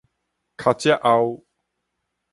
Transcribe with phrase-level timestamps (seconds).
[0.57, 1.45] 尻脊後